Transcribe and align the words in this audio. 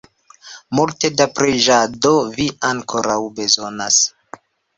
Multe 0.77 1.11
da 1.19 1.27
preĝado 1.39 2.15
vi 2.39 2.49
ankoraŭ 2.71 3.19
bezonas! 3.37 4.01